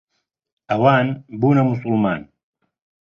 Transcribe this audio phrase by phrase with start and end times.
[0.71, 1.07] ئەوان
[1.39, 2.21] بوونە موسڵمان.